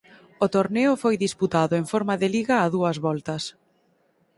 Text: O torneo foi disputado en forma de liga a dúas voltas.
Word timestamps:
O 0.45 0.47
torneo 0.55 0.93
foi 1.03 1.15
disputado 1.25 1.73
en 1.81 1.85
forma 1.91 2.15
de 2.21 2.27
liga 2.35 2.55
a 2.59 2.67
dúas 2.75 2.97
voltas. 3.05 3.43